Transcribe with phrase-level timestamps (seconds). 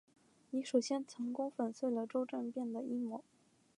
[0.49, 3.23] 你首先成功粉碎了周政变的阴谋。